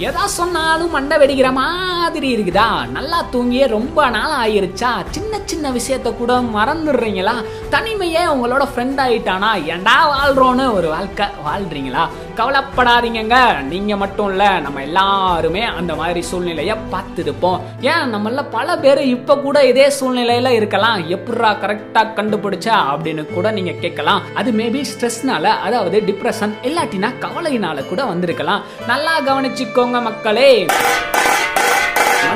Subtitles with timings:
[0.00, 2.90] எதா சொன்னாலும் மண்டை வெடிக்கிற மாதிரி இருக்குதா?
[2.90, 4.88] நல்லா தூங்கியே ரொம்ப நாள் ஆயிருச்சா?
[5.10, 7.44] சின்ன சின்ன விஷயத்த கூட மறந்துடுறீங்களா?
[7.70, 9.50] தனிமையே உங்களோட ஃப்ரெண்ட் ஆயிட்டானா?
[9.66, 12.08] ஏன்டா வாழ்றோன்னு ஒரு வாழ்க்கை வாழ்றீங்களா?
[12.36, 13.62] கவலைப்படாதீங்கங்க.
[13.62, 17.60] நீங்க மட்டும் இல்ல நம்ம எல்லாருமே அந்த மாதிரி சூழ்நிலைய பார்த்துருப்போம்.
[17.80, 18.14] ஏன்?
[18.14, 21.10] நம்மள பல பேர் இப்ப கூட இதே சூழ்நிலையில இருக்கலாம்.
[21.10, 24.22] எப்படா கரெக்டா கண்டுபிடிச்சா அப்படின்னு கூட நீங்க கேட்கலாம்.
[24.34, 28.62] அது மேபி ஸ்ட்ரெஸ்னால அதாவது டிப்ரெஷன் இல்லாட்டினா கவலையினால கூட வந்திருக்கலாம்.
[28.86, 29.88] நல்லா கவனிச்சுக்கோங்க.
[29.98, 30.66] மக்களே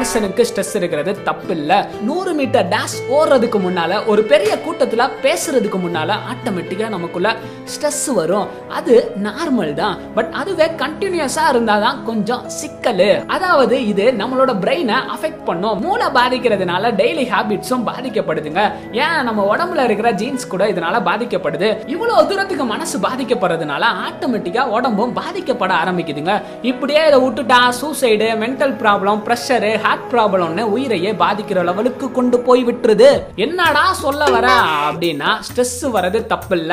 [0.04, 1.72] மனுஷனுக்கு ஸ்ட்ரெஸ் இருக்கிறது தப்பு இல்ல
[2.06, 7.28] நூறு மீட்டர் டேஷ் ஓடுறதுக்கு முன்னால ஒரு பெரிய கூட்டத்துல பேசுறதுக்கு முன்னால ஆட்டோமேட்டிக்கா நமக்குள்ள
[7.72, 8.48] ஸ்ட்ரெஸ் வரும்.
[8.78, 8.94] அது
[9.26, 9.96] நார்மல் தான்.
[10.16, 13.24] பட் அதுவே கண்டினியூஸா இருந்தாதான் கொஞ்சம் சிக்கல்.
[13.36, 15.80] அதாவது இது நம்மளோட பிரெயினை அஃபெக்ட் பண்ணும்.
[15.84, 18.64] மூளை பாதிக்கிறதுனால டெய்லி ஹாபிட்ஸும் பாதிக்கப்படுதுங்க.
[19.04, 19.18] ஏன்?
[19.28, 21.70] நம்ம உடம்புல இருக்கிற ஜீன்ஸ் கூட இதனால பாதிக்கப்படுது.
[21.94, 26.36] இவ்வளவு தூரத்துக்கு மனசு பாதிக்கப்படுறதுனால ஆட்டோமேட்டிக்கா உடம்பும் பாதிக்கப்பட ஆரம்பிக்குதுங்க.
[26.72, 33.08] இப்படியே இதை விட்டுட்டா suicide mental problem pressure heart ப்ராப்ளம்னு உயிரையே பாதிக்கிற லெவலுக்கு கொண்டு போய் விட்டுருது.
[33.44, 34.46] என்னடா சொல்ல வர
[34.86, 36.72] அப்படின்னா ஸ்ட்ரெஸ் வரது தப்பு இல்ல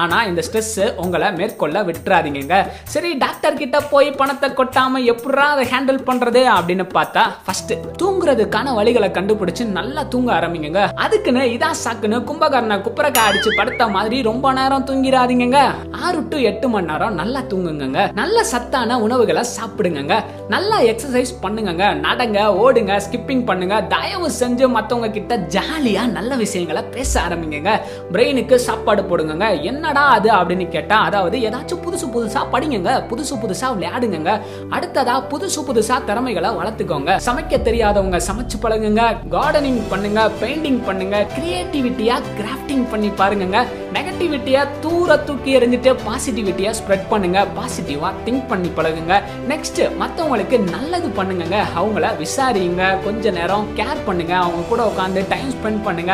[0.00, 0.70] ஆனா இந்த ஸ்ட்ரெஸ்
[1.02, 2.56] உங்களை மேற்கொள்ள விட்டுறாதீங்க
[2.94, 7.72] சரி டாக்டர் கிட்ட போய் பணத்தை கொட்டாம எப்படா அதை ஹேண்டில் பண்றது அப்படின்னு பார்த்தா ஃபர்ஸ்ட்
[8.02, 14.52] தூங்குறதுக்கான வழிகளை கண்டுபிடிச்சு நல்லா தூங்க ஆரம்பிங்க அதுக்குன்னு இதான் சாக்குன்னு கும்பகர்ண குப்பரக்காய் அடிச்சு படுத்த மாதிரி ரொம்ப
[14.52, 15.60] நேரம் தூங்கிடாதீங்க
[16.04, 20.14] ஆறு டு எட்டு மணி நேரம் நல்லா தூங்குங்க நல்ல சத்தான உணவுகளை சாப்பிடுங்க
[20.48, 21.68] நல்லா எக்ஸசைஸ் பண்ணுங்க
[22.00, 23.76] நடங்க ஓடுங்க ஸ்கிப்பிங் பண்ணுங்க.
[23.94, 27.72] தயவு செஞ்சு மத்தவங்க கிட்ட ஜாலியா நல்ல விஷயங்களை பேச ஆரம்பிங்க
[28.12, 34.32] பிரெயினுக்கு சாப்பாடு போடுங்க என்னடா அது அப்படின்னு கேட்டா அதாவது ஏதாச்சும் புதுசு புதுசா படிங்க புதுசு புதுசா விளையாடுங்க
[34.76, 37.10] அடுத்ததா புதுசு புதுசா திறமைகளை வளர்த்துக்கோங்க.
[37.26, 39.02] சமைக்க தெரியாதவங்க சமைச்சு பழகுங்க.
[39.34, 41.16] கார்டனிங் பண்ணுங்க பெயிண்டிங் பண்ணுங்க.
[41.36, 43.64] கிரியேட்டிவிட்டியா கிராஃப்டிங் பண்ணி பாருங்க
[43.94, 47.38] நெகட்டிவிட்டியா தூர தூக்கி எறிஞ்சிட்டு பாசிட்டிவிட்டியா ஸ்ப்ரெட் பண்ணுங்க.
[47.56, 49.14] பாசிட்டிவா திங்க் பண்ணி பழகுங்க.
[49.52, 52.06] நெக்ஸ்ட் மத்தவங்களுக்கு நல்லது பண்ணுங்க அவங்கள
[52.40, 56.12] விசாரிங்க கொஞ்ச நேரம் கேர் பண்ணுங்க அவங்க கூட உட்காந்து டைம் ஸ்பெண்ட் பண்ணுங்க.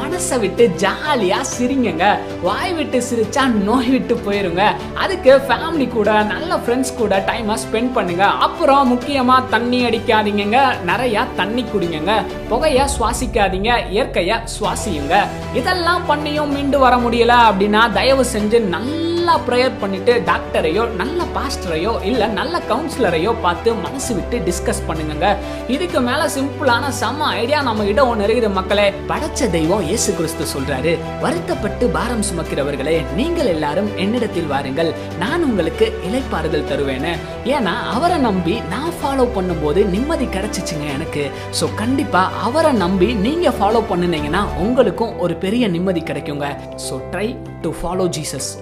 [0.00, 2.04] மனசை விட்டு ஜாலியாக சிரிங்க
[2.44, 4.64] வாய் விட்டு சிரிச்சா நோய் விட்டு போயிருங்க.
[5.04, 8.26] அதுக்கு ஃபேமிலி கூட நல்ல ஃப்ரெண்ட்ஸ் கூட டைமை ஸ்பெண்ட் பண்ணுங்க.
[8.46, 12.20] அப்புறம் முக்கியமாக தண்ணி அடிக்காதீங்க நிறைய தண்ணி குடிங்க
[12.52, 13.72] புகைய சுவாசிக்காதீங்க.
[13.96, 15.16] இயற்கையை சுவாசியுங்க.
[15.60, 19.02] இதெல்லாம் பண்ணியும் மீண்டு வர முடியல அப்படின்னா தயவு செஞ்சு நல்ல
[19.46, 25.26] ப்ரேயர் பண்ணிட்டு டாக்டரையோ நல்ல பாஸ்டரையோ இல்ல நல்ல கவுன்சிலரையோ பார்த்து மனசு விட்டு டிஸ்கஸ் பண்ணுங்க
[25.74, 28.86] இதுக்கு மேல சிம்பிளான செம்ம ஐடியா நம்ம கிட்ட ஒண்ணு இருக்குது மக்களே.
[29.10, 30.92] படைச்ச தெய்வம் இயேசு கிறிஸ்து சொல்றாரு.
[31.24, 34.92] வருத்தப்பட்டு பாரம் சுமக்கிறவர்களே நீங்கள் எல்லாரும் என்னிடத்தில் வாருங்கள்.
[35.22, 37.12] நான் உங்களுக்கு இலைப்பாறுதல் தருவேன்னு
[37.56, 41.24] ஏன்னா அவரை நம்பி நான் ஃபாலோ பண்ணும்போது நிம்மதி கிடைச்சிச்சுங்க எனக்கு.
[41.60, 46.48] ஸோ கண்டிப்பா அவரை நம்பி நீங்க ஃபாலோ பண்ணுனீங்கன்னா உங்களுக்கும் ஒரு பெரிய நிம்மதி கிடைக்குங்க.
[46.86, 47.28] So try
[47.64, 48.52] to follow Jesus